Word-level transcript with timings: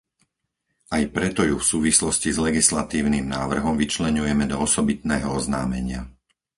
Aj 0.95 1.03
preto 1.15 1.41
ju 1.49 1.55
v 1.61 1.69
súvislosti 1.73 2.29
s 2.33 2.41
legislatívnym 2.47 3.21
návrhom 3.37 3.75
vyčleňujeme 3.83 4.45
do 4.51 4.57
osobitného 4.67 5.27
oznámenia. 5.39 6.01